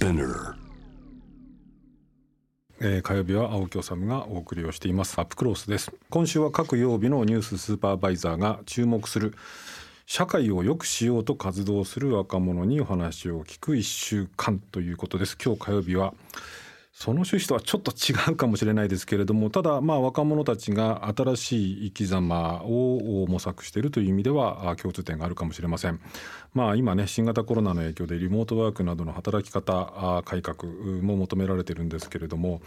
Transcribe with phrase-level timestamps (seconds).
[0.00, 0.54] Spinner
[2.80, 5.18] えー、火曜日は青木治がお送りをしています。
[5.18, 5.92] アップクロースです。
[6.08, 9.34] 今週は各曜日のニューススーパーバイザーが注目する
[10.06, 15.36] 社会を良くしようと活動する若者にお話を聞く1週間ということです。
[15.36, 16.14] 今日火曜日は
[17.00, 25.98] その趣旨とはちょっと違うかもしれないですけれどもただまあ若者たちが新しい生き様を模索しているという意味では共通点があるかもしれません。
[26.52, 30.66] まあ今ね新型コロナの影響でリモートワークなどの働き方改革
[31.00, 32.60] も求められてるんですけれども、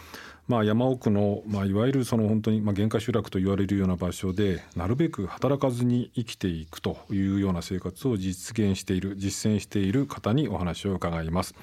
[0.47, 11.53] まあ、山奥の、まあ、いわゆるその本当にまあ限界集落と言われるような場所でなるべく働かずに生きていくというような生活を実現している実践している方にお話を伺います。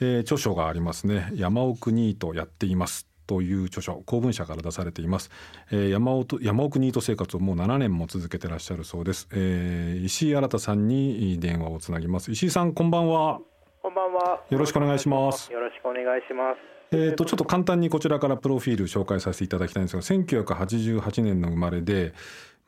[0.00, 1.30] えー、著書がありますね。
[1.34, 4.02] 山奥ニートやっていますという著書。
[4.06, 5.30] 公文社から出されています、
[5.70, 12.32] えー、山奥山奥ニート生活をもう7年も続けてらっしゃるそうです、えー、石井新さんに電話をつなぎます。
[12.32, 13.40] 石井さんこんばんは。
[13.82, 14.42] こんばんは。
[14.50, 15.52] よろしくお願いします。
[15.52, 16.70] よろしくお願いします。
[16.92, 22.12] えーと、ちょっと簡単にこちらからプロフィール紹介させていただきたいんですが1988年の生まれで、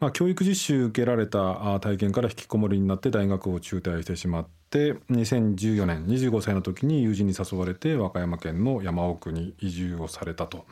[0.02, 10.66] まあ、教育実習受けられた体験から引きこもりになって大学を中退してしまって2014年25歳の時に友人に誘われて和歌山県の山奥に移住をされたと。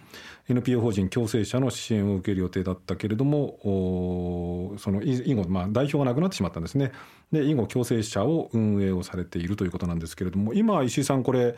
[0.49, 6.91] NPO 法人共生者の支援を受ける予定だったけれどもその以後、まあ、代表がなくなってしまったんですね。
[7.31, 11.55] で以後共生者を運営をされているということなんですけれども今石井さんこれ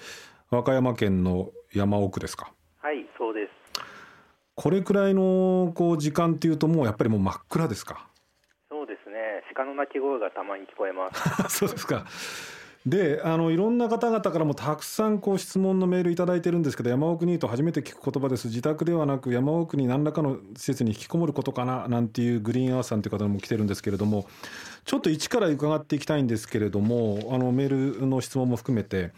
[0.50, 2.52] 和歌山県の山奥ですか？
[2.82, 3.06] はい。
[4.54, 8.08] これくらいのこう時間っていうともうやっぱりもう真っ暗ですか？
[8.70, 9.42] そうですね。
[9.54, 11.10] 鹿の鳴き声がたまに聞こえま
[11.48, 11.58] す。
[11.58, 12.04] そうですか。
[12.84, 18.48] であのいろんな方々からもたくさんこう質問のメール頂いてるんですけど山奥ニート初めて聞く言葉です。
[18.48, 21.86] 自宅ではなく山奥に何らかの施設に引きこもることかな？
[21.86, 24.26] なんていうグリーンアースさんという方も来てるんですけれども
[24.84, 29.12] ちょっと一から伺っていきたいんですけれどもあのメールの質問も含めて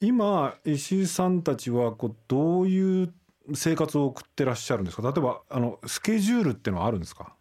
[0.00, 3.12] 今石井さんたちはこうどういう
[3.54, 5.02] 生活を送ってらっしゃるんですか？
[5.02, 7.34] 例えばあのスケジュールってのはあるんですか？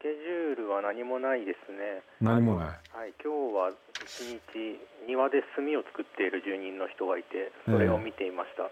[0.00, 2.02] スケジュールは何もないですね。
[2.20, 2.66] 何もない。
[2.68, 2.74] は
[3.06, 3.70] い今日は
[4.04, 8.70] 一日庭で炭を作っている住人の人がいてそれを見ていました、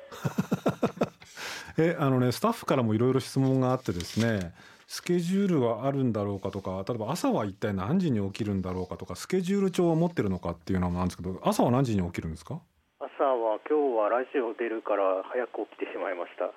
[1.82, 4.52] えー、えあのねスタッフからもいろいろ質問があってですね
[4.86, 12.60] スケジュールはあるんだろうかとか例えば朝は一体何時に起きるんだろうかとかスケジュール帳を持ってるのかっていうのなんですけど朝は何時に起きるんですか？
[13.68, 16.50] 今日はラジオ出るから早く起きてしまいました。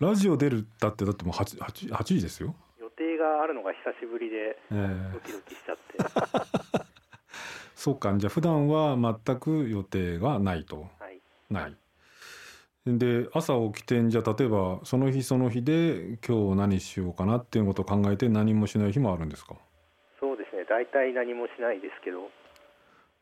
[0.04, 2.54] ラジオ出るだってだってもう 8, 8, 8時ですよ。
[2.80, 6.84] 予定があるのが久しぶりでドキドキしちゃって、えー、
[7.74, 11.76] そうかじゃあ普段は全く予定がないと、はい、ない。
[12.84, 19.54] で朝起きてんじゃ例えばその日その日で今日何しようかなっていうことを考えて何もしない日もあるんですか？
[20.18, 22.28] そうですね大体何もしないですけど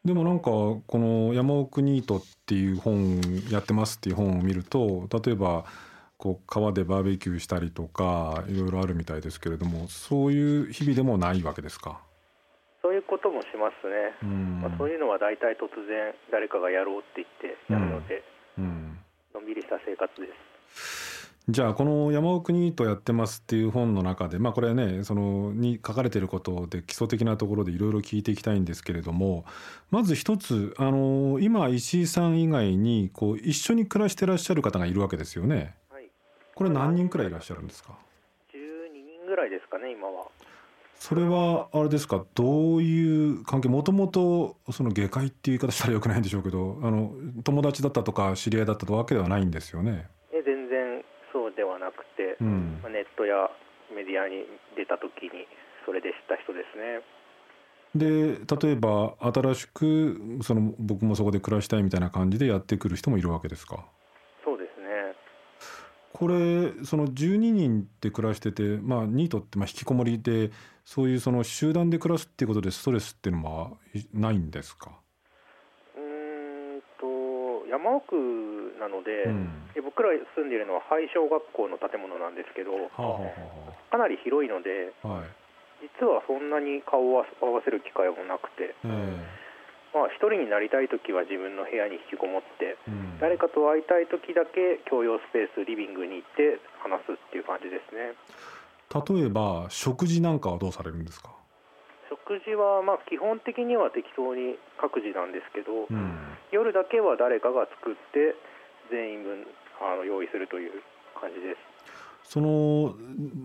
[0.05, 5.65] でもなんかこの「山奥ニート」っていう本やってますっていう本を見ると例えば
[6.17, 12.01] こう川でバーベキューしたりとかいろいろあるみたいですけれどもそういう日々でもないわけですか？
[12.83, 14.29] そういうこともしますね、
[14.63, 17.29] まあ、そういうのは大体突然誰かがやろうって言っ
[17.69, 18.25] てやるので、
[18.57, 18.99] うん、うん、
[19.35, 20.27] のんびりした生活で
[20.75, 21.00] す
[21.51, 29.45] じゃあこの「山奥ニートやってます」っていう本の中でまあこれねそのに書かれてることで基礎的なところでいろいろ聞いていきたいんですけれども
[29.91, 35.75] まず一つあの今石井さん以外にこう一緒に暮らしてらっしゃる方がいるわけですよね。
[35.91, 36.09] はい、
[36.55, 37.95] これ何人くらいいらっしゃるんですか
[38.53, 40.29] ？12人ぐらいですかね今は。
[40.99, 42.25] それはあれですか？
[42.35, 43.69] どういう関係？
[43.69, 50.07] もともとその下界っていう言い方したらよくないんでしょうけどあの友達だったとか知り合いだったわけではないんですよね。
[52.41, 53.51] うん、ネットや
[53.95, 54.45] メディアに
[54.77, 55.47] 出た時に
[55.85, 57.03] それで知った人ですね。
[57.93, 63.85] で例えば新しくその僕もそこで暮らしたいみたいな感じでやってくる人もいるわけですか？
[64.45, 65.17] そうですね。
[66.13, 70.51] これその12人で暮らしててまあニートってまあ引きこもりで
[70.85, 73.71] そういうその集団で暮らすっていうことでストレスっていうのは
[74.15, 74.93] ないんですか？
[77.71, 78.19] 山奥
[78.83, 83.31] なので、うん、僕ら住んでいるのは廃小学校の建物なんですけど、はあは
[83.71, 88.75] あ、かなり広いので、はい、実はそんなに顔を合わせる機会もなくて、
[89.95, 98.15] まあ、一人になりたい時は自分の部屋に引きこもって、うん、誰かと会いたい時だけ共用スペースリビングに行って話すっていう感じですね。
[98.91, 101.31] 例えば食事なんかはどうされるんですか？
[102.31, 106.15] 食事はまあ基本的には適当に各自なんですけど、うん、
[106.53, 108.37] 夜だけは誰かが作って
[108.89, 109.47] 全員分
[109.83, 110.71] あの用意するという
[111.21, 111.59] 感じです。
[112.23, 112.95] その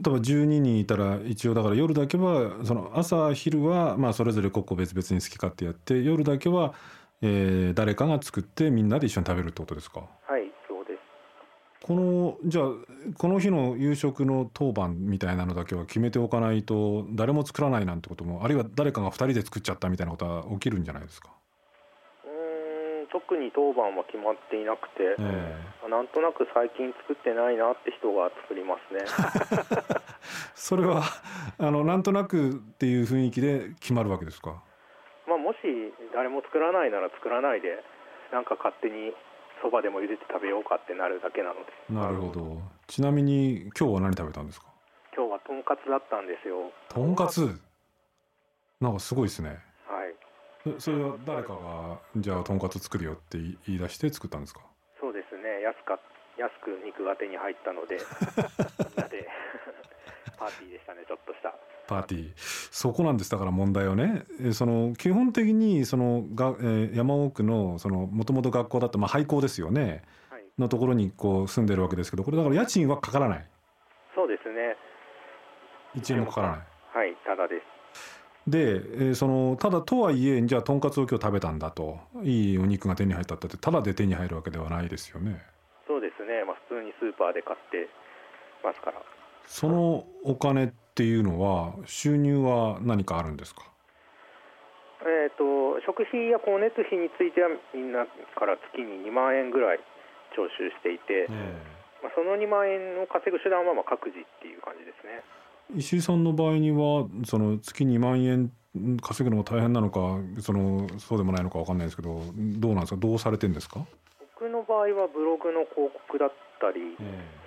[0.02, 6.76] だから12人いたら一応だから夜だけはその朝昼はまあそれぞれ個々別々に好き勝手やって夜だけは
[7.22, 10.02] えー、誰かが作ってみんなで一緒に食べるってことですか？
[10.02, 10.45] はい
[11.86, 12.66] このじゃあ
[13.16, 21.30] この日の夕食の当番みたいなのだけは決めておかないと誰も作らないなんてこともあるいは誰かが2人で作っちゃったみたいなことは起きるんじゃないですか？
[22.26, 29.06] うん特に当番は決まっていなくて、えー、なんとなく最近作ってないなって人が作りますね。
[30.58, 31.04] それは
[31.60, 34.64] あのなんとなくっていう雰囲気で決まるわけですか？
[35.28, 35.58] まあ、もし
[36.16, 37.78] 誰も作らないなら作らないで
[38.32, 39.14] なんか勝手に
[39.62, 41.72] そばでも茹でて食べようかってなるだけなので。
[41.90, 42.62] なるほど。
[42.88, 44.68] ちなみに今日は何食べたんですか？
[45.16, 46.72] 今日はとんかつだったんですよ。
[46.90, 47.60] とんかつ
[48.82, 49.50] なんかすごいですね。
[49.88, 50.76] はい。
[50.80, 53.38] それは誰かがじゃあとんかつ作るよって
[53.68, 54.62] 言い出して作ったんですか？
[55.00, 55.62] そうですね。
[55.62, 56.00] 安か
[56.38, 57.96] 安く肉が手に入ったので
[58.84, 59.28] みんなで
[60.38, 61.56] パーティーでしたねちょっとした
[61.88, 62.32] パーティー。
[62.72, 63.32] そこなんです。
[63.32, 64.26] だから問題はね。
[64.54, 67.78] その基本的にそのが、えー、山奥の
[68.12, 73.46] もともと学校だとまあ廃校ですよね、はい、のところにこう住んでるわけですけどこれだから家賃はかからない。
[74.16, 74.76] そうですね。
[75.96, 76.60] 1円もかからない。
[76.94, 77.16] はい。
[77.26, 77.76] ただです。
[78.48, 82.00] で、えー、そのただとはいえじゃあとんかつを今日食べたんだと。
[82.24, 85.42] いいお肉が手に入ったってただで手に入るわけではないですよね。
[85.88, 87.88] そうですね、まあ、普通にスーパーで買って
[88.64, 89.02] ますから。
[89.48, 93.64] そのお金っていうのは収入は何かあるんですか？
[95.04, 98.08] えーと、食費や光熱費についてはみんな
[98.40, 99.80] から月に2万円ぐらい
[100.34, 105.20] 徴収していて、えー、まあ、その2万円を稼ぐ手段はまあ各自っていう感じですね。
[105.76, 108.52] 石井さんの場合にはその月2万円
[109.04, 110.00] 稼ぐのが大変なのか
[110.40, 112.98] そのそうでもないのか分かんないですけどどうなんですか？
[112.98, 113.84] どうされてんですか？
[114.40, 116.32] 僕の場合はブログの広告だっ
[116.62, 117.45] たり、えー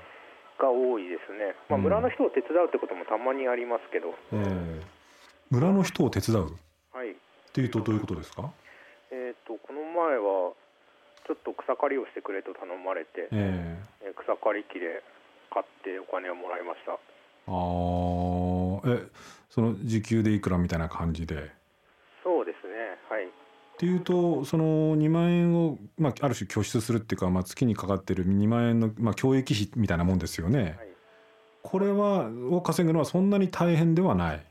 [0.58, 4.82] が多いですね、まあ、村の人を手伝うってこともたまにありますけど、えー、
[5.50, 6.50] 村の人を手伝う？
[6.93, 7.12] はい。
[7.12, 7.14] っ
[7.52, 8.50] ていうとどういうことですか？
[9.10, 10.52] えっ、とこの前は
[11.26, 15.02] ちょっと草刈りをしてくれと頼まれて、えー、草刈り機で
[15.52, 16.93] 買ってお金をもらいました。
[16.93, 16.99] ああ
[18.99, 19.06] え
[19.49, 21.50] その時給でいくらみたいな感じで？
[23.79, 30.63] っていうとその2万円を、まあ、ある種拠出するっていうか、まあ、月にかかってる2万円の、まあ、教育費みたいなもんですよね。
[30.63, 30.75] はい、
[31.63, 34.43] これはを稼ぐのはそんなに大変ではない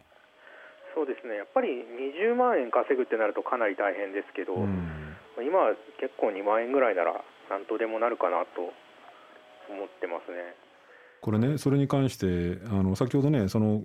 [0.96, 7.20] そうですねやっぱり20万円稼ぐってなるとかなり大変ですけど、うん、今は結構2万円ぐらいなら
[7.50, 8.72] 何とでもなるかなと
[9.70, 10.56] 思ってますね。
[11.20, 13.84] これねそれに関してあの先ほどねその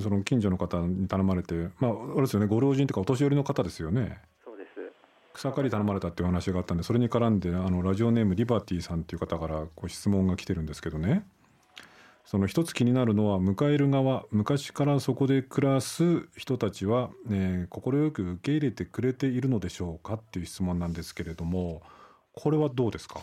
[0.00, 4.18] その近所の方に頼まれてまああれですよねご老人とかお年寄りの方ですよね。
[5.34, 11.24] 草刈り頼まれたっていう話があったんでそれに絡んであのラジオネームリバティさんっていう方からこう質問が来てるんですけどね。
[12.24, 17.08] その一つ気になるのは迎える側昔からそこで暮らす人たちは
[17.70, 21.80] 快、く受け入れてくれているのでしょうかっていう質問なんですけれども
[22.34, 23.20] これはどうですか？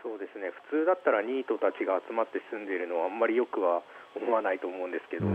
[0.00, 0.52] そうですね。
[0.70, 3.82] 普通だったらニートたちが集まって住んでいるのはあんまりよくは
[4.14, 5.26] 思わないと思うんですけど、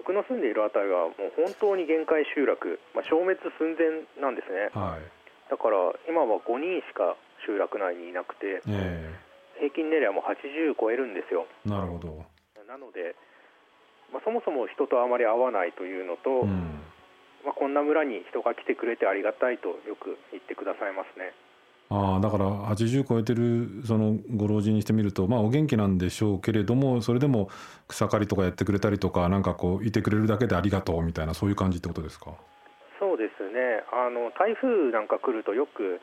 [0.00, 4.72] 僕の住んでいる辺りはもう本当に限界集落、まあ、消滅寸前なんですね。
[4.72, 5.04] はい
[5.52, 5.76] だから
[6.08, 7.12] 今は5人しか
[7.44, 11.44] 集落内にいなくて、えー、平均年齢はもう80超えるんですよ。
[11.68, 12.24] なるほど
[12.64, 13.12] なので、
[14.08, 16.80] まあ、そもそも人とあまり会わないというのと、うん、
[17.44, 21.36] まあ、こんな村に人が来てくれてありがたいとよく言ってくださいますね。
[21.90, 27.50] あだから80超えてるそのご老人にしてみると、まあ、お元気なんでしょうけれどもそれでも
[27.86, 32.32] 草刈りとかやってくれたりとかなんかこういてくれるだけでありがとうみたいなそういう感じってことですか？
[33.92, 36.00] あの台風なんか来るとよく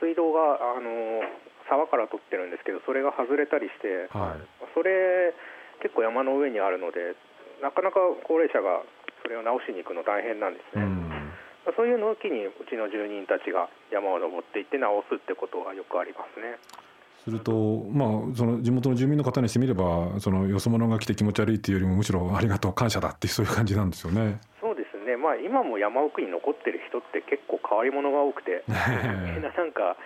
[0.00, 1.20] 水道があの
[1.68, 4.40] 沢から取ってるんですけどそれが外れたりして、はい、
[4.74, 5.34] それ
[5.82, 7.16] 結構山の上にあるので
[7.60, 8.82] なかなか高齢者が
[9.22, 10.84] それを直しに行くの大変なんですね。
[10.84, 16.60] うん、そういうのを機にうちの住人たちが山を登っていって直すってことはよくありますね。
[17.24, 24.38] すると、まあ、その地元の住民の方にしてみればそのよそ者が来て気持ち悪いっていうよりもむしろありがとう感謝だってそういう感じなんですよね。
[25.34, 28.74] ね、まあ、今も山奥に残ってる人って結構変わり者が多くて、み
[29.38, 29.96] んななんか、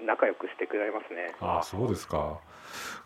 [0.00, 1.34] うん、仲良くしてくれますね。
[1.40, 2.40] ああそうですか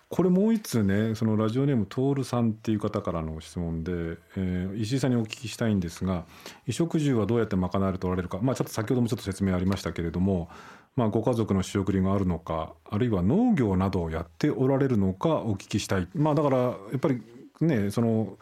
[0.08, 3.92] これもう一通ねそのラジオネーム徹さんっていう方からの質問で、
[4.36, 6.25] えー、石井さんにお聞きしたいんですが
[6.60, 10.48] 衣食住はどうやって賄われておられるか、まあ、ちょっと先ほどもちょっと説明ありましたけれども、
[10.94, 16.08] まあ、ご家族の仕送りがあるのかあるいは農業などをやっておられるのかお聞きしたい。
[16.14, 17.20] まあ、だからやっぱり
[17.60, 18.38] ねその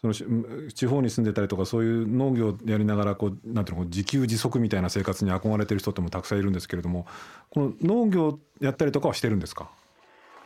[0.00, 7.06] その地方に住んでたりとかそういう農業やりながらこうなんていうの自給自足みたいな生活に憧れてる人ってもたくさんいるんですけれども
[7.50, 9.70] この農業やったりとかはしてるんですか？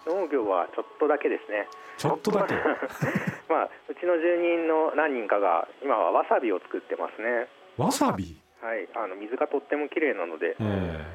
[0.07, 1.69] 農業はちょっとだけですね。
[1.99, 2.55] ちょっとだけ？
[3.49, 7.47] まあうちの住人の何人かが今はわさびを作ってますね。
[7.77, 8.37] わさび？
[8.61, 8.89] はい。
[8.97, 11.07] ああの水がとっても綺麗なので、え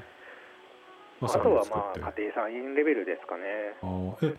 [1.21, 3.43] ー、あとはまあ家庭菜園レベルですかね。
[4.23, 4.35] え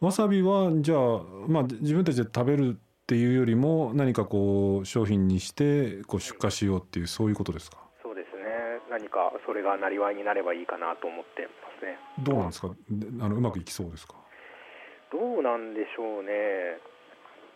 [0.00, 0.98] わさびはじゃあ、
[1.46, 7.78] まあ、自分たちで食べるっていうよりも何かこう商品にしてこう出荷しようっていうそういうことですか？
[8.02, 8.44] そうですね。
[8.90, 11.48] 何かそれがなりわいになればいいかなと思ってま
[11.80, 11.98] すね。
[12.24, 12.68] どうなんですか？
[13.20, 14.14] あのうまくいきそうですか？
[15.12, 16.32] どうなんでしょうね。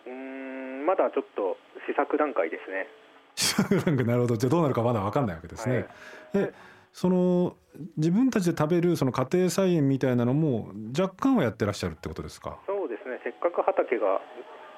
[0.07, 1.57] うんまだちょっと
[1.89, 2.87] 試作段階ですね。
[3.35, 4.05] 試作段階？
[4.05, 4.37] なるほど。
[4.37, 5.87] じゃあどうなるかまだ分かんないわけですね、はい、
[6.35, 6.53] え
[6.93, 7.57] その
[7.97, 12.59] 自分たちで食べるその家庭菜園みたいなのも若干はやってらっしゃるってことですか？
[12.67, 13.21] そうですね。
[13.25, 14.21] せっかく畑が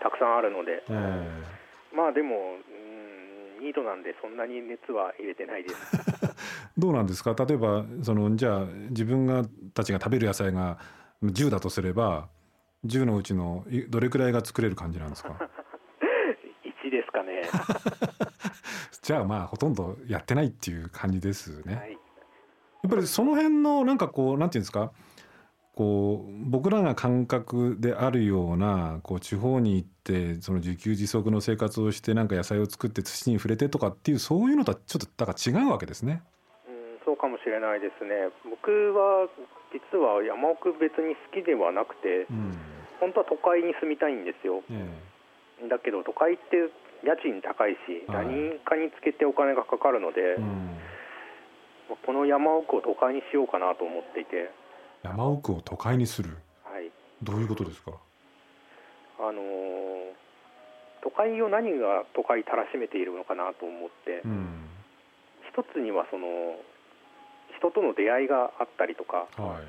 [0.02, 2.36] たくさんあるので、えー、まあでも
[3.58, 5.76] うんニートなんでそんなに熱は入れてないです。
[6.78, 7.34] どうなんですか？
[7.34, 10.78] 例えばそのじゃあ自分がたちが食べる野菜が
[11.24, 12.28] 10だとすれば
[12.86, 15.30] 10のうちのどれくらいが作れる感じなんですか？
[16.86, 17.42] 1ですかね。
[19.02, 21.96] じゃあまあほとんどやってないっていう感じですね、はい、や
[22.88, 24.92] っぱりその辺のなんかこうなんていうんですか？
[25.78, 36.20] こう僕らが感覚であるようなこう地方に行ってその自給自足の生活をしてなんか野菜を作って土に触れてとかっていうそういうのとはちょっとだから違うわけですね。
[36.66, 38.10] うん、そうかもしれないですね。
[38.50, 39.30] 僕は
[39.70, 42.58] 実は山奥別に好きではなくて、うん、
[42.98, 46.74] 本当は都会に住みたいんですよ、えー、だけど都会って
[47.06, 50.74] 家賃高いし、はい、何かにつけてお金がかかるので、うん、
[52.02, 54.50] この山奥を都会にしようかなと思っていて
[55.02, 56.90] 山奥を都会にする、はい、
[57.22, 57.92] どういうことですか？
[59.18, 60.12] あのー、
[61.02, 64.68] 都会を何が都会たらしめているのかなと思って、うん、
[65.50, 66.26] 一つにはその
[67.58, 69.60] 人との出会いがあったりとか、は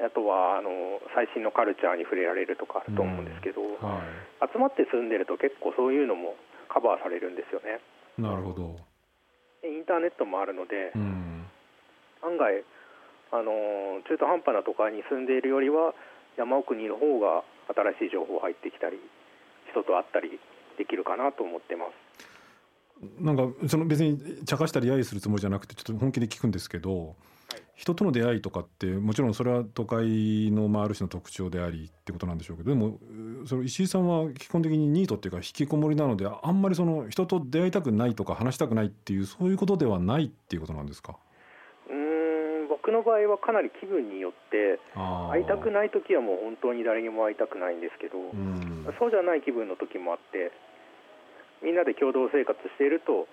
[0.00, 6.36] い、あとはあの最新のカルチャーに触れられるとかあると思うんですけど、うんはい、集まって住んでると結構そういうのも
[6.72, 7.80] カバーされるんですよね。
[8.16, 8.76] なるほど。
[9.64, 11.44] インターネットもあるので、うん、
[12.24, 12.64] 案外
[13.30, 15.94] あの中途半端な都会に住んでいるよりは
[16.36, 17.44] 山奥にいる方が
[17.98, 18.98] 新しい情報入ってきたり
[19.70, 20.40] 人と会ったり
[20.78, 21.92] できるかなと思ってます。
[23.20, 27.16] なんかその別に茶化したり揶揄するつもりじゃなくてちょっと本気で聞くんですけど、はい、
[27.76, 32.98] 人との出会いとかってもちろんそれは都会の、まあ、ある種の特徴でありってことなんでしょうけどでも
[33.46, 41.12] その石井さんは基本的にニートっていうか引きこもりなのであんまりその人と出会いたくないとか話したくないっていうそういうことではないっていうことなんですか？
[41.12, 41.18] うん
[42.88, 48.16] 僕の場合はかなり気分によって会いたくない時はもう本当に誰にも会いたくないんですけど
[48.98, 50.50] そうじゃない気分の時もあって
[51.62, 53.28] みんなで共同生活していると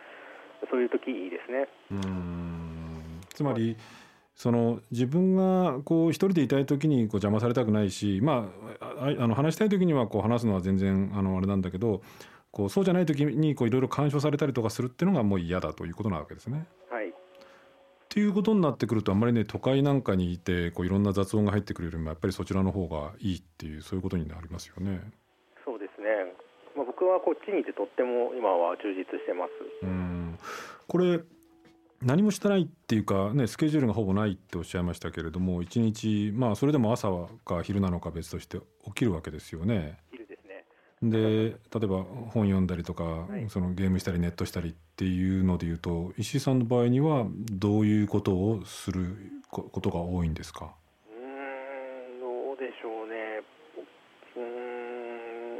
[0.70, 1.70] そういう時いいですね。
[1.92, 3.78] うんつまり、
[4.36, 8.50] その自分がこう一人でいたい時にこう邪魔されたくないし、ま
[8.82, 12.02] あ、あの話したい時にはこう話すのは全然あのあれなんだけど
[12.52, 16.66] こうそうじゃない時にいろいろ干渉されたりとかするっていうのがもう嫌だということなわけですね。
[18.15, 25.01] はい、っていうことになってくるとあんまりね都会なんかにいてこういろんな雑音が入ってくるよりもやっぱりそちらの方がいいっていうそういうことになりますよね。
[25.65, 26.07] そうですね
[26.75, 29.51] まあ、僕はこっちにいてとっても今は充実してます。
[29.84, 30.38] うん
[30.88, 31.19] これ
[32.01, 37.10] 何もしてないっていうか、ね、スケジュールがほぼないっておっしゃいましたけれども一日まあそれでも朝
[37.45, 39.98] か昼なのか別として起きるわけですよね。
[41.12, 50.74] 昼で例えば本読んだりとか、はい、そのゲームしたりネットしたりっていうのでいうと石井さんの場合にはどういうことをすることが多いんですか？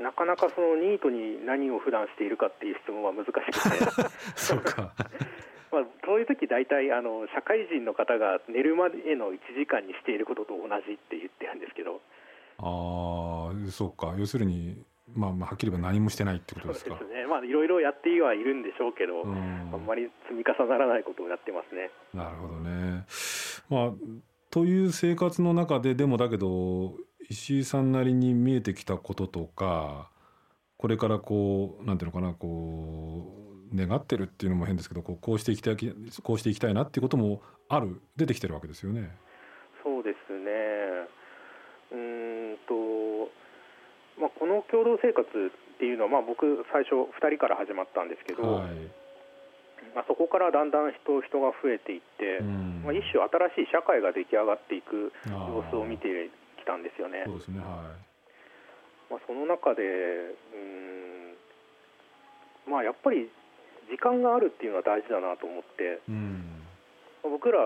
[0.06, 4.10] なかなかそのニートに何を普段しているかっていう質問は難しくて。
[4.38, 4.94] そうか。
[5.74, 12.02] まあ、そういう時大体あの社会人の方が寝るまでの1時間にしていることと同じって言ってるんですけど。
[12.60, 14.16] ああそうか。
[14.18, 16.91] 要するにまあ、まあはっきり言えば何もしてないってことですか？
[16.91, 17.25] そうですね。
[17.25, 21.89] まあいろいろやってはいるんでしょうけど、うん、あんまり積み重ならないことをやってますね。
[22.13, 23.05] なるほどね。
[23.69, 23.93] まあ
[24.51, 26.95] という生活の中ででもだけど
[27.29, 30.10] 石井さんなりに見えてきたこととか
[30.77, 33.34] これからこうなんていうのかなこ
[33.74, 35.77] う願ってるっていうのも変ですけどこうこうしていきたい
[36.24, 39.12] こうしていきたいなっていうこともある出てきてるわけですよね。
[39.84, 40.51] そうですね
[41.91, 43.31] うんと、
[44.22, 48.69] まあ、この共同生活っていうのは、まあ、僕最初2人から始まったんですけど、はい。
[49.93, 52.41] まあ、そこからだんだん人人が増えていって、
[52.84, 53.24] まあ、一種
[53.55, 57.24] 新しい社会が出来上がっていく様子を見てきたんですよね。
[57.25, 58.05] そうですねはい。
[59.12, 61.36] まあ、その中でうん
[62.72, 63.29] まあやっぱり
[63.89, 66.63] 時間があるっていうのは大事だなと思って、うん、
[67.22, 67.60] 僕ら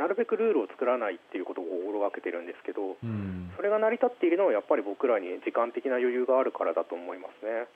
[0.00, 7.68] なるべくルールを作らないっていうことを心がけてるんですけど、うん、それが成り立っているのはやっぱり僕らに時間的な余裕があるからだと思いますね。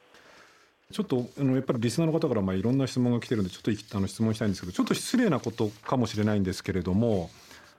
[0.91, 7.31] ちょっとあのやっぱりリスナーの方からまあいろんな質問が来てるんでちょっとあの質問したいんですけどちょっと失礼なことかもしれないんですけれども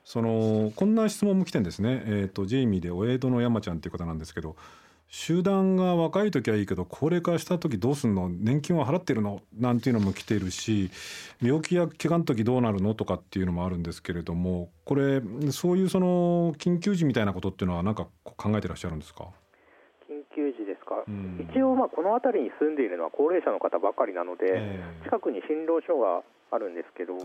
[0.03, 4.55] そのこんな質問も来てんですね、えーと、ジェイミーでお江戸の山ちゃんっていう方なんですけど
[5.17, 8.27] 集団が若い時はいいけど高齢化した時どうすんの？
[8.29, 9.39] 年金は払ってるの？
[9.57, 10.91] なんていうのも来ているし
[11.41, 19.29] 病気や怪我の時どうなるのとかっていうのもあるんですけれどもこれそういうその緊急時みたいなことっていうのは何か考えてらっしゃるんですか？
[20.35, 27.15] 急時ですか、うん、一応、まあ、この辺りに住んでいるのは高齢者の方ばかりなので、えー、近くに診療所があるんですけど、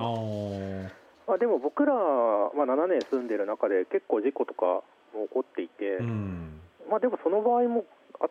[1.26, 7.84] まあ、でも僕ら、まあ、7年住んでいる中で結構事故とかも起こっていて、うん、まあ、でもその場合も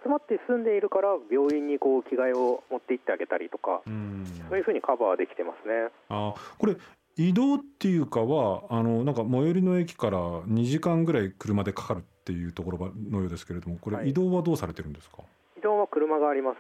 [0.04, 5.90] 集まって住んでいるから病院にこう着替えを持って行ってあげたりとか、うん、そういうふうにカバーできてますね。
[6.10, 6.76] あこれ
[7.16, 15.24] 移動っていうかはあのなんか最寄りの駅から2時間ぐらい車でかかるっていうところのようですけれどもこれ移動はどうされてるんですか、は
[15.56, 16.58] い、移動は車があります。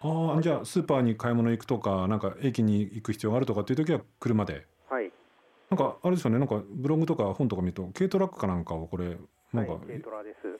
[0.00, 4.66] ああじゃあスーパーに買い物行くとかなんか駅に行く必要があるとかっていう時は車で。
[4.90, 5.10] はい。
[5.70, 9.16] なんかあれですよねなんかブログとか本とか見ると軽トラックかなんかをこれ
[9.52, 9.72] なんか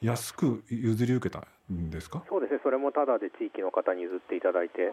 [0.01, 2.23] 安く譲り受けたんですか？
[2.29, 2.61] そうですね。
[2.63, 4.93] それもただで地域の方に譲っていただいて。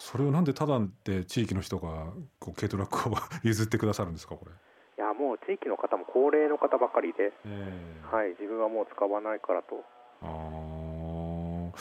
[0.00, 4.52] それをなんでただで地域の人がこう軽トラックを 譲ってくださるんですかこれ？
[4.52, 9.84] いやもう地域の方も高齢の方ばかりで、えー、はい、自分はもう使わないからと。
[10.22, 11.72] あ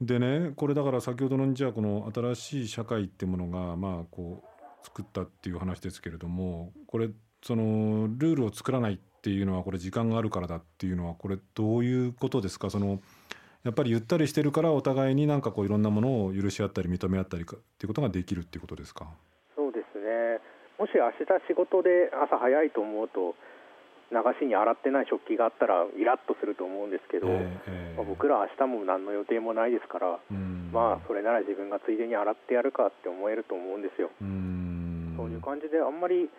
[0.00, 7.08] でねこれだから先ほどのじゃあこの新しい社会ってものがまあこう作ったっていう話ですけれどもこれ
[7.42, 12.70] そのルールを作らないっていうのはこれ時間があるからだっていうのはこれどういうことですか？
[12.70, 13.00] その
[13.64, 19.08] やっぱりゆったりしてるからお互いになんかこういろんなものを許し合ったり認め合ったりかっていうことができるっていうことですか？
[19.56, 20.38] そうですね。
[20.78, 23.34] もし明日仕事で朝早いと思うと
[24.14, 30.20] 流しに洗ってない食器があったらイラッとすると思うんですけど、えー、まあ、僕ら明日も何の予定もないですから、
[30.70, 34.14] まあそれなら自分がついでに洗ってやるかって思えると思うんですよ。
[35.18, 36.30] そういう感じであんまり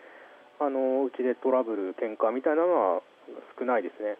[0.60, 3.02] あのうちでトラブル喧嘩みたいなのは
[3.58, 4.16] 少ないですね。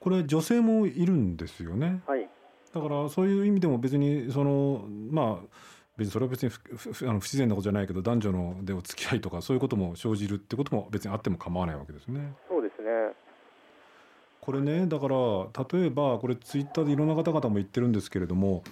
[0.00, 2.02] これ女性もいるんですよね。
[2.06, 2.28] はい。
[2.74, 5.46] だからそういう意味でも別にそのまあ
[5.96, 12.34] 別にそれは別にあの不自然なことじゃないけど男女のでお付き合いとかそういうことも生じるってことも別にあっても構わないわけですね。
[12.48, 13.14] そうですね
[14.40, 15.16] これねだから
[15.80, 18.62] 例えばこれツイッターでいろんな方々も言ってるんですけれども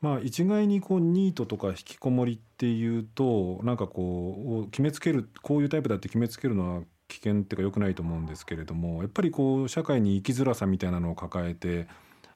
[0.00, 11.88] まあ一概にこうニートとか引きこもりっていうとなんかこう決めつけるこういうタイプだって決めつけるのは危険っていうか良くないと思うんですけれどもやっぱりこう社会に生きづらさみたいなのを抱えて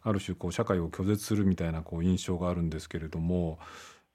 [0.02, 3.58] ある種こう社会を拒絶するみたいなこう印象があるんですけれども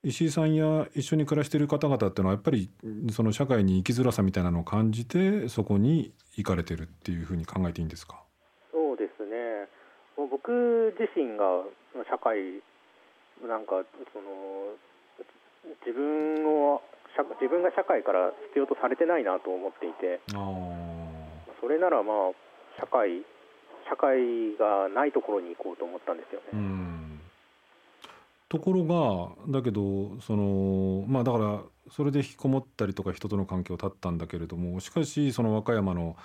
[0.04, 2.70] 石井さんや一緒に暮らしている方々っていうのはやっぱり
[3.12, 8.22] その社会に生きづらさみたいなのを感じてそこに行かれてるっていうふうに考えていいんですか？
[8.72, 9.68] そうですね。
[10.16, 11.64] 僕自身が
[12.10, 12.62] 社会
[13.44, 14.76] なんかその
[15.86, 16.82] 自分を
[17.40, 20.20] 自分が社会から必要とされてないなと思っていて
[21.62, 23.24] それならまあ社会
[23.90, 26.86] 社会がないところに行こうと思ったんですよね。
[28.50, 36.16] ところがだけどそのまあだからそれで引きこもったりとか人との関係を断ったんだけれどもしかしその和歌山の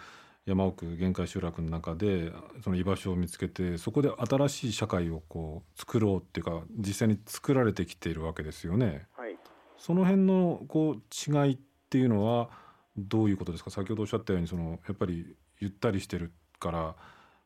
[0.46, 2.32] 山奥限界集落の中で
[2.64, 9.06] その居場所を見つけてそこで新しい社会をこう作ろうっていうか実際に作られてきているわけですよね。
[9.16, 9.36] はい、
[9.76, 11.58] その辺のこう違いっ
[11.90, 12.48] ていうのは
[12.96, 13.70] どういうことですか？
[13.70, 16.96] 先ほどおっしゃったようにそのやっぱりゆったりしてるから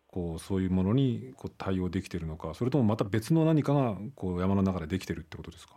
[0.08, 5.74] こうそういうものにこう対応できているのかそれともまた別の何かがこう山の中でできてるってことですか？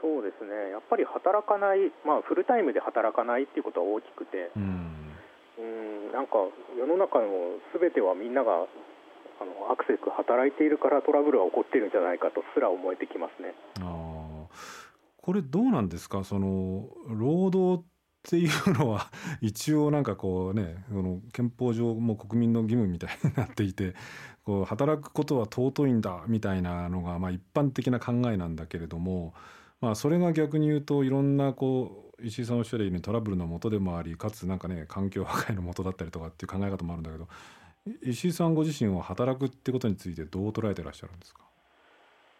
[0.00, 0.70] そうですね。
[0.70, 5.05] やっぱり働かない、まあ、フルタイムで働かないっていうことは大きくてうん
[5.58, 6.34] うんなんか
[6.78, 8.52] 世の中のすべてはみんなが
[9.40, 13.54] あのアクセス働いているからトラブルは起こっているんじゃないかとすら思えてきますね。
[13.80, 14.46] あ
[15.18, 16.24] これどうなんですか？
[16.24, 23.94] その労働っていうのは 一応なんかこうねその憲法上も国民の義務みたいになっていて
[24.44, 29.34] こう働くことは尊いんだみたいなのがまあ一般的な考えなんだけれども、
[29.80, 37.28] まあ、それが逆に言うといろんなこう石井さんおっしゃるようにトラブルのもとでもありかつなんかね環境破壊のもとだったりとかっていう考え方もあるんだけど
[38.02, 41.40] 石井さんご自身は働くってことについてどう捉えてらっしゃるんですか？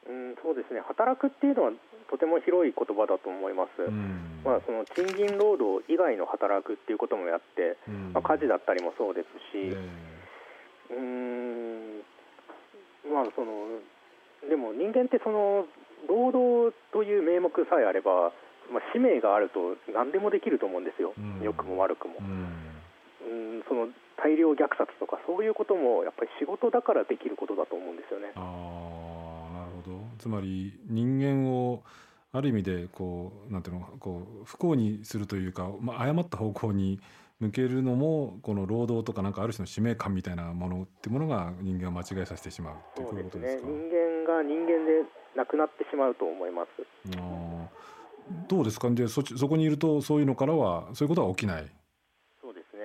[0.08, 0.80] うんそうですね。
[0.80, 1.72] 働くっていうのは
[2.10, 9.74] とても広い言葉だと思います、うん、まあ、その賃金労働以外の働くっていうこともやって、うん、まあ、家事だったりもそうですし、
[10.94, 11.98] うん、
[13.12, 13.82] まあその
[14.48, 15.66] でも人間ってその
[16.08, 18.30] 労働という名目さえあれば、
[18.70, 22.16] まあ、使命があると何でもできると思うんですよ、良くも悪くも。
[22.20, 23.62] うん。
[23.68, 28.32] その大量虐殺とかそういうこともやっぱり仕事だからできることだと思うんですよね。
[28.36, 28.40] あ
[29.52, 30.00] なるほど。
[30.18, 31.82] つまり人間を
[32.32, 37.00] ある意味でこうなんていうのこう不幸にするというか、まあ、誤った方向に
[37.40, 45.04] 向けるのもこの労働とかなんかある種の使命感みたいなものっていうものが人間を間違えさせてしまうっていうことですか、ね、人間が人間で
[45.36, 46.68] なくなってしまうと思います。
[47.18, 47.68] あ
[48.48, 48.90] どうですか？
[48.90, 51.66] でそそこにいるとそういうのからはそういうことは起きない。
[52.40, 52.82] そうですね。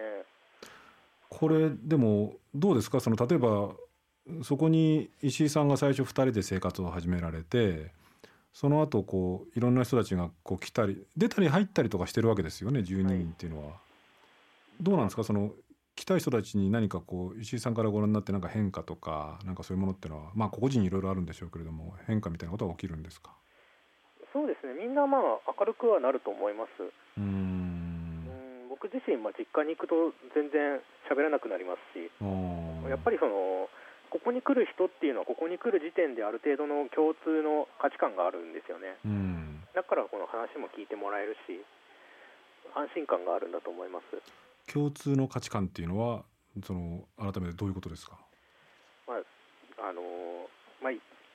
[1.29, 2.99] これでもどうですか？
[2.99, 3.71] その例えば
[4.43, 7.91] そこに石井さんが最初2人で生活を始められて
[8.53, 13.65] その後こういろんな人たちがこう来たり出たり入ったりとかしてるわけですよね12人っていうのは。
[13.65, 13.75] はい、
[14.81, 15.23] どうなんですか？
[15.23, 15.51] その
[15.95, 23.31] 来たい人たちに何かこう石井さんからご覧になってなんか変化とかなんかそういうものっていうのはまあ個々人いろいろあるんでしょうけれども変化みたいなことは起きるんですか？
[24.33, 24.73] そうですね。
[24.73, 26.69] みんなまあ明るくはなると思います。
[27.17, 28.67] うん。
[28.69, 30.79] 僕自身、まあ、実家に行くと全然
[31.11, 32.09] 喋らなくなりますし。
[32.89, 33.69] やっぱりその
[34.09, 41.63] ここに来る人っていうのはここに来る時点である程度の共通の価値観があるんですよね、うん、だからこの話も聞いてもらえるし
[42.75, 44.19] 安心感があるんだと思います。
[44.67, 46.23] 共通の価値観っていうのは
[46.63, 48.19] その改めてどういうことですか、
[49.07, 49.23] まあ
[49.87, 50.01] あの
[50.83, 50.91] まあ、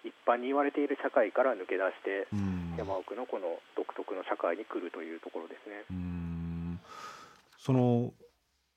[0.06, 5.84] 一般に言われている社会から抜け出して、うん、山奥のこの独特の社会に来るというところですね。
[5.90, 6.80] うん。
[7.58, 8.12] その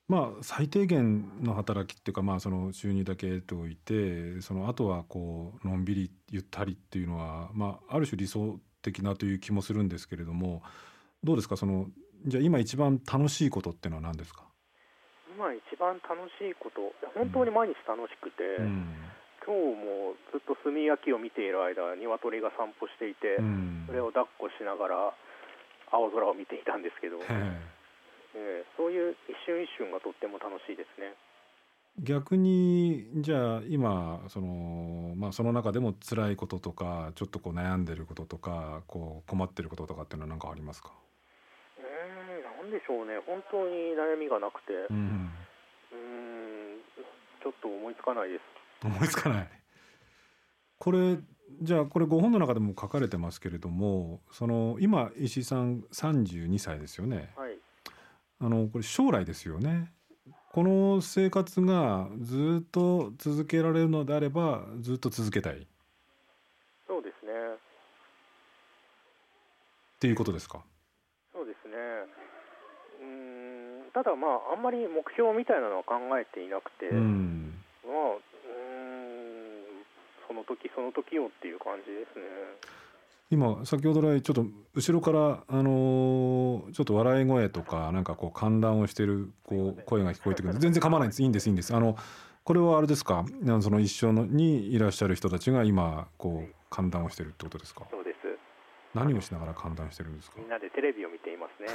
[0.08, 10.63] まあ最低限の働きっていうかまあその収入だけといてそのあとはこうのんびりゆったりっていうのはまあある種理想的なという気もするんですけれども
[11.24, 11.58] どうですか？
[11.58, 11.86] その
[12.26, 14.46] じゃあ今一番楽しいことっていうのは何ですか？
[15.36, 16.82] 今一番楽しいこと
[17.13, 18.96] 本当に毎日楽しくて、うん、
[19.45, 25.13] 今日もずっと炭焼きを見ている間鶏が散歩していて、うん、それを抱っこしながら
[25.91, 27.17] 青空を見ていたんですけど。
[27.30, 27.62] え。
[28.36, 31.15] ー、そういう一瞬一瞬がとっても楽しいですね。
[31.97, 40.93] 逆にじゃあ今その,、まあ、その中でも辛いこととかちょっとこう悩んでることとかこう困ってることとかっていうのは何かありますか？
[41.80, 43.17] うんなんでしょうね。
[43.25, 44.73] 本当に悩みがなくて。
[44.91, 45.32] うん
[47.41, 48.41] ちょっと思いつかないです
[48.84, 49.50] 思いつかない。
[50.78, 51.18] これ
[51.62, 57.34] じゃあこれご本の中でも書かれてますけれどもその今石井さん32歳ですよね。
[57.36, 57.58] はい。
[58.42, 59.92] あのこれ将来ですよね。
[60.52, 65.68] この生活がずっと続けられるのであればずっと続けたい。
[66.88, 67.32] そうですね。
[67.32, 67.34] っ
[70.00, 70.63] ていうことですか？
[71.34, 71.76] そうですね。
[73.02, 78.22] うんただまああんまり目標みたいなのは考えていなくて、うん、まあうん
[80.28, 82.23] その時その時をっていう感じですね。
[83.32, 90.56] 今先ほど来ちょっと後ろからあのちょっと笑い声とかなんかこう歓談をしてるこう声が聞こえてくる。
[90.58, 91.21] 全然構わないんです。
[91.21, 91.75] いいんですいいんです。
[91.75, 91.95] あの
[92.43, 93.25] これはあれですか？
[93.62, 97.86] その一緒のにいらっしゃる人たちが今こう歓談をしてるってことですか？
[97.91, 98.17] そうです。
[98.95, 100.38] 何をしながら歓談してるんですか？
[100.39, 101.69] みんなでテレビを見ていますね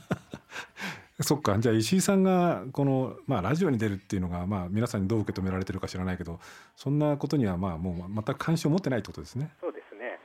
[1.22, 1.58] そっか。
[1.58, 6.40] じゃあ石井さんがこの、まあ、ラジオに出るっていうのが、まあ、皆さんにどう受け止められてるか知らないけど
[6.74, 9.50] そんなことにはまあもう全く関心を持ってないってことですね。
[9.60, 10.18] そうですね。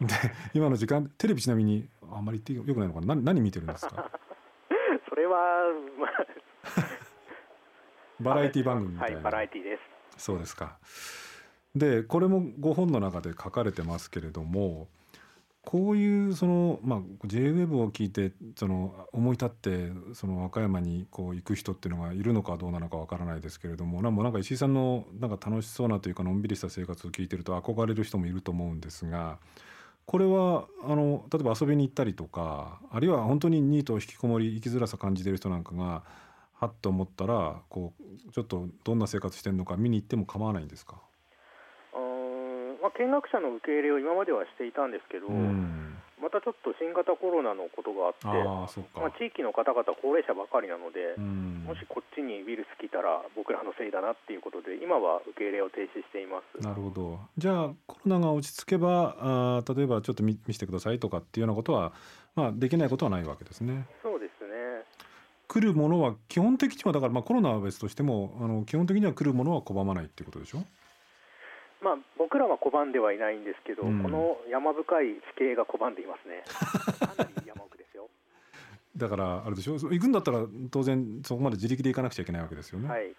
[0.06, 0.14] で
[0.54, 3.06] 今の時間テレビちなみにあんまり言ってよくないのかな？
[3.14, 4.10] 何何見てるんですか？
[5.08, 5.38] それは、
[5.98, 6.10] まあ、
[8.20, 9.78] バラエティ番組みたいな、はい、バラエティで
[10.16, 10.24] す。
[10.24, 10.76] そうですか。
[11.74, 14.88] でこれもご本の中で書かれてますけれども
[15.70, 29.36] こういうその、まあ、JWEB を聞いてその思い立ってその和歌山にこう行く人っていうのがいるのかどうなのかわからないですけれどもなんもなんか石井さんのなんか楽しそうなというかのんびりした生活を聞いてると憧れる人もいると思うんですが
[30.06, 36.02] これはあの例えば遊びに行ったりとかあるいは本当にニートを引きこもり生きづらさ感じてる人なんかが
[36.54, 41.02] はっと思ったらこうちょっとどんな生活してるのか見に行っても構わないんですか？
[42.82, 45.28] まあ、見学者の受け入れを今まではしていたんですけど、
[46.20, 56.62] またちょっと新型コロナのことがあって、あまあ、地域の方々、高齢者ばかりなので、もしこっちにウイルス来たら僕らのせいだなっていうことで、今は受け入れを停止しています。
[56.62, 61.92] なるほど、じゃあ、コロナが落ち着けば、あ例えばちょっと見見せてくださいとかっていうようなことは、
[62.34, 63.86] まあ、できないことはないわけですね。
[64.02, 64.82] そうですね。
[65.46, 70.58] 来るものは基本的にはだからまあコロナは別としてもあの基本的には来るものは拒まないっていうことでしょ？
[71.80, 76.42] まあ、僕らは拒んではいないんですけど、うん、この山深い地形が拒んでいますね。
[76.98, 78.08] かなり山奥ですよ。
[78.96, 79.74] だからあれでしょ？
[79.78, 82.88] 行くんだったら当然そこまで自力で行かなくちゃいけないわけですよね。
[82.88, 83.14] はい、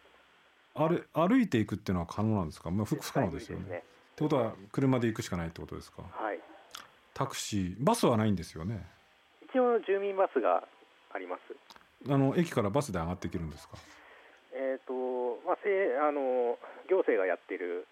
[0.76, 3.70] あれ歩いていくっていうのは可能なんですか、まあ、不可能ですよね。
[3.70, 6.02] ねってことは車で行くしかないってことですか？
[6.12, 6.40] はい。
[7.14, 8.86] タクシーバスはないんですよね？
[9.50, 10.68] 一応住民バスが
[11.14, 12.12] あります。
[12.12, 13.78] あの駅からバスで上がっていけるんですか？
[14.54, 16.58] えっ、ー、とまあせあの
[16.90, 17.88] 行政がやってる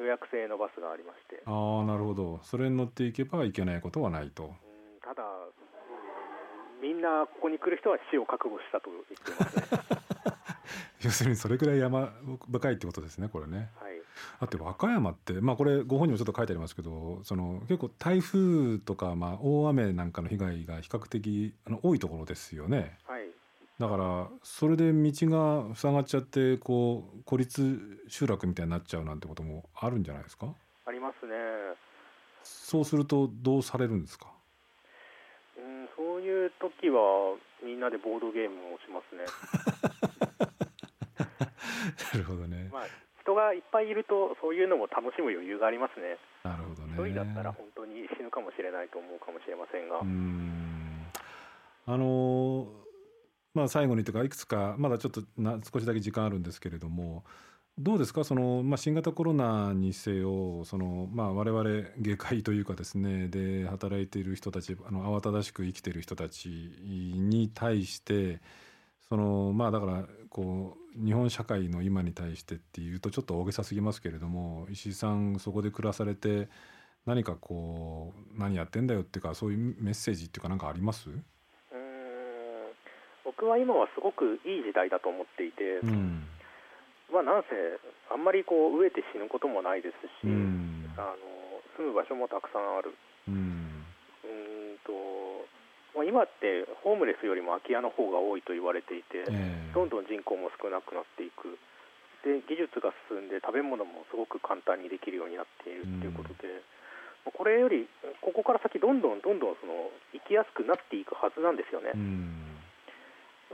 [0.00, 1.42] 予約制のバスがありまして。
[1.44, 2.40] ああなるほど。
[2.42, 4.44] それに乗っていけばいけないことはないと。
[4.44, 5.22] うんただ
[6.80, 10.00] みんなここに来る人は死を覚悟したと言ってますね。
[11.02, 12.12] 要するにそれぐらい山
[12.48, 13.70] 深いってことですねこれね。
[13.76, 14.00] はい。
[14.40, 22.98] だって和歌山ってまあこれご本人もちょっと書いてありますけどその結構台風とかまあ大雨なんかの被害が比較的あの多いところですよね。
[23.06, 23.28] はい、
[23.80, 30.54] だからそれで道が塞がっちゃってこう孤立集落みたいになっちゃうなんてこともあるんじゃないですか？
[30.84, 31.32] ありますね。
[32.44, 34.26] そうするとどうされるんですか？
[35.56, 39.24] うんそういう時はみんなでボードゲームをしますね。
[42.12, 42.68] なるほどね。
[42.70, 42.82] まあ
[43.22, 46.18] 人がいっぱいいるとそういうのも楽しむ余裕がありますね。
[46.44, 46.92] なるほどね。
[46.98, 50.00] 一人だったら本当に死ぬかもしれないと思うかもしれませんが。
[50.00, 51.06] うん
[51.86, 52.68] あの
[53.54, 57.24] まあ最後にというかいくつかまだちょっとな少しだけ時間あるんですけれども。
[57.78, 58.24] どうですか？
[58.24, 68.40] その、まあ、新型コロナにせよその、まあ、我々外科医というかですねで働いている人たちあの慌ただしく生きている人たちに対して
[69.08, 76.50] そのまあだからこう日本社会の今に対してっていうとちょっと大げさすぎますけれども石井さんそこで暮らされて
[77.06, 81.08] 何かこう何やってんだよっていうかそういうメッセージっていうか何かあります？
[83.30, 86.26] 僕は今はすごくいい時代だと思っていて、うん、
[87.14, 87.54] まあなんせ
[88.10, 92.90] あんまりこう飢えて死ぬこともないですし、うん、あの住む場所もたくさんある。
[93.28, 93.86] うん。
[94.26, 94.90] うんと
[95.94, 101.54] まあ、今ってホームレスよりも空き家の方が多いと言われていて、えー、どんどん人口も少なくなっていく。
[102.26, 106.60] で技術が進んで食べ物もすごく簡単にできるようになっているということで、
[107.24, 107.88] うん、これより
[108.20, 111.96] ここから先どんどんどんどんその生きやすくなっていくはずなんですよね。
[111.96, 112.59] うん、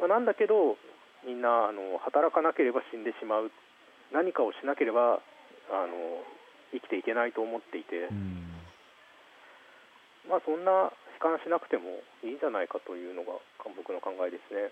[0.05, 0.77] なんだけど
[1.25, 3.51] みんなあの働かなければ死んでしまう。
[4.13, 5.19] 何かをしなければ
[5.71, 6.23] あの
[6.73, 8.47] 生きていけないと思っていて、うん、
[10.31, 13.35] まあそんな悲観しなくてもいいんじゃないかというのが
[13.77, 14.71] 僕の考えですね。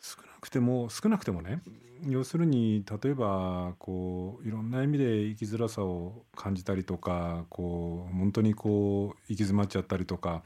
[0.00, 1.60] 少なくても少なくてもね。
[2.08, 10.42] 要するに例えばこういろんな意味で生きづらさを感じたりとかこう本当にこう行き詰まっちゃったりとか、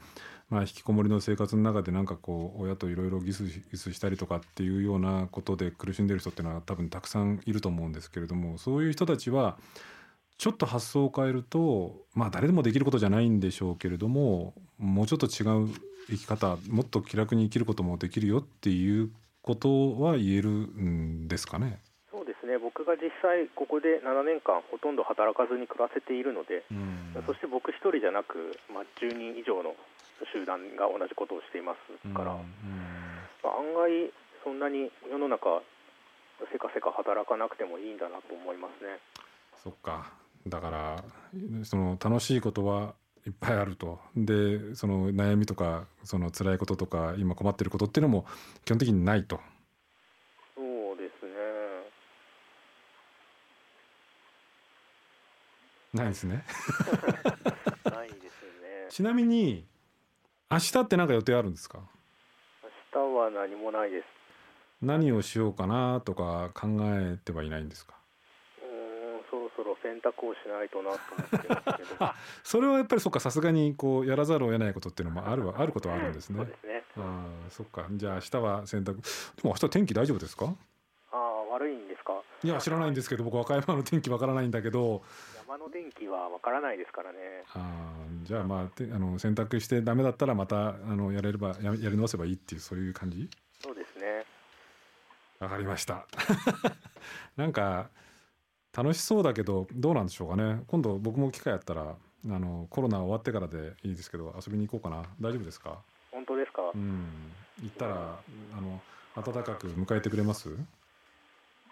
[0.49, 9.57] まあ、引きこもりの生活の中でなんかこう親といろいろギスギスしたりとかっていうようなことで苦しんでる人っていうのは多分たくさんいると思うんですけれどもそういう人たちは
[10.37, 15.69] ちょっと発想を変えるとまあ誰でもできることじゃないんでしょうけれどももうちょっと違う
[16.09, 19.09] 生き方もっと気楽に生きることもできるよっていう
[19.41, 21.79] ことは言えるんですかね。
[22.11, 26.63] そうですね僕が実際ここで7年間ほとんど働かずに暮らせているので、
[27.25, 29.75] そして僕一人じゃなく、まあ、10人以上の
[30.33, 34.11] 集団が同じことをしていますから、まあ、案外
[34.43, 35.61] そんなに世の中
[36.51, 38.99] せかせか働かなくてもいいんだなと思いますね。
[39.63, 40.13] そっか
[40.47, 41.03] だから
[41.63, 42.93] その楽しいことは
[43.25, 48.25] いっぱいあるとでその悩みとかその辛いこととか今困ってることっていうのも
[48.63, 49.39] 基本的にないと。
[50.55, 51.31] そうですね。
[55.93, 56.43] ないですね。
[57.89, 58.87] ないですね。
[58.89, 59.65] ちなみに
[60.51, 61.79] 明日って何か予定あるんですか？
[62.93, 64.05] 明日は何もないです。
[64.81, 67.95] 何をしようかなとか考えてはいないんですか？
[69.57, 72.11] そろ選択をしないとなと思ってますけど
[72.43, 76.37] それはやっぱりそっかさすがにこうやらざるを得ないことっていうのもあるあることはあるんですね。
[76.39, 78.91] そうですねあそっかじゃあ明日は洗濯で
[79.43, 80.53] も明日天気大丈夫ですか？
[81.11, 81.17] あ
[81.51, 81.84] 悪いんですか
[82.45, 85.01] いや知らないんですけど僕和歌山の天気わからないんだけど。
[85.47, 87.17] 山の天気はわからないですからね。
[87.53, 88.59] あじゃあまあ
[88.95, 93.29] あの洗濯してダメだったらまたあのやれればややり直せばいいっていうそういう感じ？
[93.61, 94.25] そうですね。
[95.39, 96.05] わかりました。
[97.35, 97.89] なんか
[98.75, 100.63] 楽しそうだけどどうなんでしょうかね。
[100.67, 101.95] 今度僕も機会あったら
[102.27, 105.03] あのコロナ終わってからでいいですけど遊びに行こうかな。
[105.19, 105.79] 大丈夫ですか？
[106.11, 106.61] 本当ですか？
[106.73, 107.31] うん。
[107.63, 108.19] 行ったら
[108.57, 108.81] あの
[109.15, 110.49] 暖かく迎えてくれます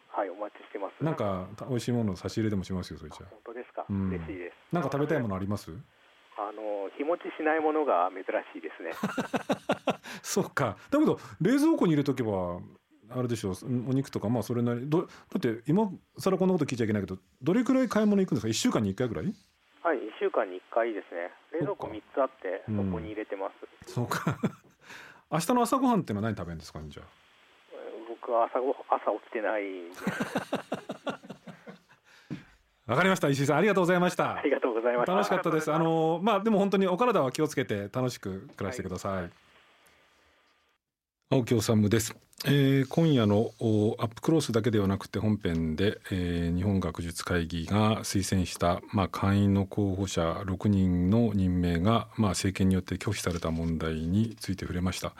[0.08, 4.74] はいお待ちしてますなんか美味しいもの差し入れでもしますよそれじゃ本当ですか、うん、嬉しいです。
[4.74, 5.72] なんか食べたいものあります？
[6.38, 8.92] あの日持ちしないものが珍しいですね。
[10.24, 10.78] そうか。
[10.89, 12.60] だけど冷蔵庫に入れとけば
[13.10, 13.54] あれでしょう
[13.89, 19.26] お肉とかまあそれなりどだって今更こんなこと聞いちゃいけないけどどれくらい買い物行くんですか？1週間に1回ぐらい？
[19.84, 21.30] はい1週間に1回ですね。
[21.52, 24.38] 冷蔵庫3つあってそこに入れてます、うん、そうか。
[25.30, 27.06] 明日の朝ごはんってのは何食べるんですかじゃあ。
[28.08, 29.63] 僕は朝ご朝起きてない
[32.86, 33.30] わかりました。
[33.30, 34.38] 石井さんありがとうございました。
[34.38, 35.13] ありがとうございました。
[35.13, 35.72] 楽しかったです。
[35.72, 39.30] あのまあでも本当にお体は気をつけて楽しく暮らしてください。
[41.34, 42.15] 青木治です、
[42.46, 43.50] えー、今夜の
[43.98, 55.13] アップクロースだけではなくて本編で、えー、日本学術会議が推薦した、まあ、会員の候補者6人の任命が、まあ、政権によって拒否された問題について触れました。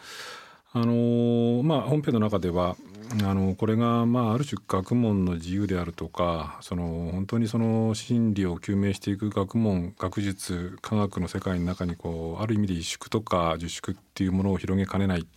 [0.76, 2.76] あのー、まあ、本編の中では
[3.22, 15.28] あのこれが、まあ、ある種学問の自由であるとかその本当にその真理を究明していく学問学術科学の世界の中にこうある意味で萎縮とか自粛っていうものを広げかねない。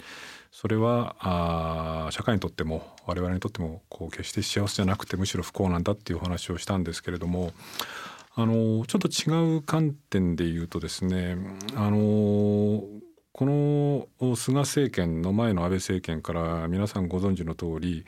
[0.52, 7.52] それはあ社会にとっても我々にとってもこう決して幸せじゃなくてむしろ不幸なんだっていうお話をしたんですけれども
[8.34, 11.36] あのちょっと違う観点で言うとですね
[11.74, 12.82] あの
[13.36, 18.06] この菅政権の前の安倍政権から皆さんご存知の通り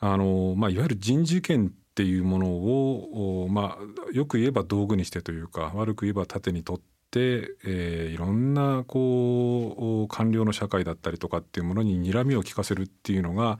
[0.00, 13.58] あの、まあ、いわゆる人事権っていうものを、まあ、よく言えば道具にしてというか悪く言えば盾にとって、えー、いろんなこう官僚の社会だったりとかっていうものに睨みを利かせるっていうのが、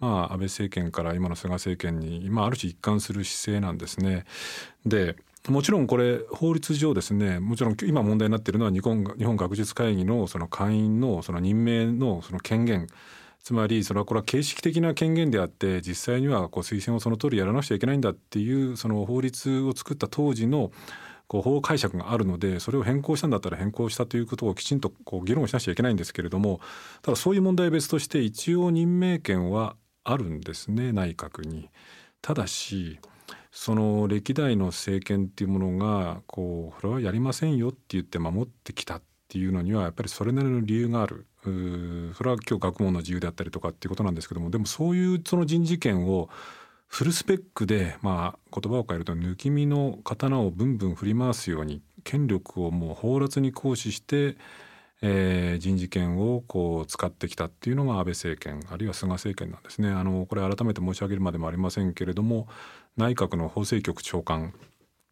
[0.00, 4.24] まあ、安倍政権から今の菅政権に今ある種一貫する姿勢なんですね。
[4.84, 5.14] で
[5.48, 12.86] もちろんこれ法律上ですねもちろん今問題になっているのは日本日本学術会議のその会員のその任命のその権限
[13.42, 20.72] つまりそれはこれは形式的な権限であって実際にはこう推薦をその通りやらなくちゃいけないんだっていうその法律を作った当時の
[21.26, 26.60] こう法解釈があるのでそれを変更したんだったら変更したということをきちんとこう議論しなくちゃいけないんですけれども
[27.02, 31.70] ただそういう問題別として一応任命権はあるんですね内閣に。
[32.22, 32.98] ただし
[33.50, 46.28] その歴代の政権っていうものがこうこれはやりませんよって言って守ってきたっていうのにはやっぱりそれなりの理由があるそれは今日学問の自由であったりとかっていうことなんですけどもでもそういうその人事権を
[46.86, 54.36] フルスペックでまあ言葉を変えると抜き身の刀をブンブン振り回すように権力をもう放埓に行使して
[55.02, 59.88] えー、人事権をこう使ってきたっていうのが安倍政権あるいは菅政権なんですね。
[59.88, 62.48] あのこれ改めて申し上げるまでもありませんけれども
[63.00, 64.52] 内閣の法制局長官。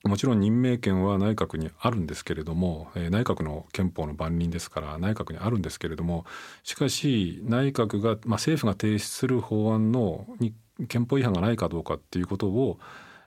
[0.04, 6.24] もちろん任命権は内閣にあるんですけれども、え、内閣の憲法の番人ですから内閣にあるんですけれども
[6.62, 10.54] しかし内閣が、まあ、政府が提出する法案のに
[10.86, 12.78] 憲法違反がないかどうかっていうことを、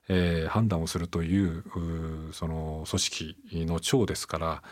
[0.07, 1.63] えー、判断をするという
[2.31, 4.63] その組織の長ですから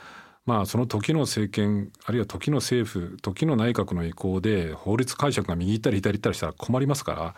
[0.46, 7.36] まあその時の政権あるいは時の政府時の内閣の意向で法律解釈が右行ったり左行ったりしたら困りますから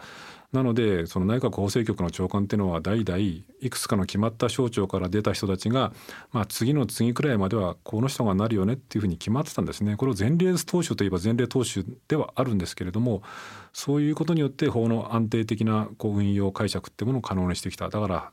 [0.51, 5.93] なのでその内閣法制局の長官っていうのは代々いくつかの決まった省庁から出た人たちが、
[6.31, 9.95] まあ、次の次くらいまではこの人がなるよねっていうふうに決まってたんですね。
[9.95, 13.23] これを前例党首といえば前例党首ではあるんですけれども
[13.71, 18.31] そういうことによって法の安定的なこう運用解釈っていうものを可能にしてきただから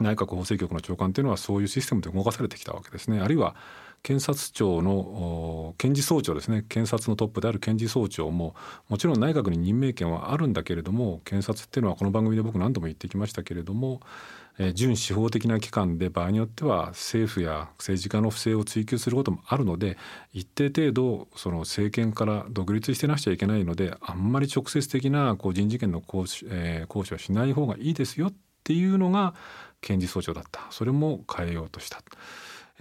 [0.00, 3.20] 内閣法制局の長官っていうのはそういうシステムで動かされてきたわけですね。
[3.20, 3.54] あるいは
[4.02, 8.56] 検察庁の検事総長ですね検察のトップである検事総長も
[8.88, 14.00] もちろん内閣に任命権はあるんだけれども検察っていうのはこの番組で僕何度も言ってきましたけれども、
[14.58, 19.96] えー、準司法的な機関で場合によっては政府や政治家の不正を追及することもあるので
[20.32, 28.34] 一定程度その政権から独立してなくちゃいけないのであんまり直接的なこう人事権の行使,、えー、行使はしない方がいいですよっ
[28.64, 29.34] ていうのが
[29.80, 32.02] 検事総長だったそれも変えようとした。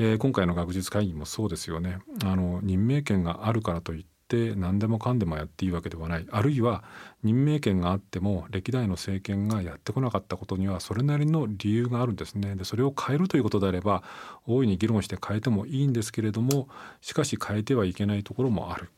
[0.04, 2.00] えー、今回の学術会議もそうですよね。
[2.26, 6.26] あの任命権があるからといって何でもかんでもやっていいわけではない。
[6.32, 6.84] あるいは
[7.22, 12.56] 任命権があっても歴代の政権がやってこなかったことにはそれなりの理由があるんですね。
[12.56, 14.02] でそれを変えるということであれば
[14.48, 16.68] 大いに議論して変えてもいいんですけれども
[17.02, 18.90] しかし変えてはいけないところもある。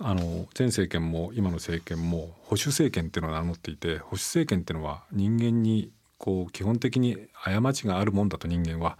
[0.00, 8.98] あの前政権も今の政権も保守政権っていうのを名乗っていて保守政権っていうのは人間にこう基本的に過ちがあるもんだと人間は。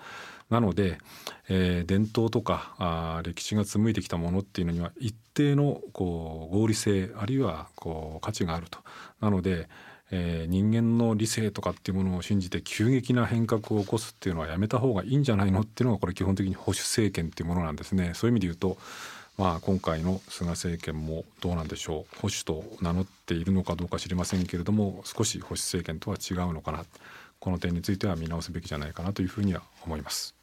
[0.51, 0.99] なので、
[1.49, 8.79] えー、伝統とかあ歴史が紡いできたものっていうのには一定のこう合理性あるいはこう価値があると。
[9.21, 9.69] なので
[10.11, 18.13] えー、人間の理性とかっていうものを信じて急激な変革を起こすっていうのはやめた方がいいんじゃないのっていうのがこれ基本的に保守政権っていうものなんですね。
[18.15, 18.77] そういう意味で言うと
[19.37, 26.85] まあ、今回の菅政権もどうなんでしょう保守と名乗っているのかどうか知りませんけれども少し保守政権とは違うのかな
[27.45, 30.35] この点については見直すべきじゃないかなというふうには思います。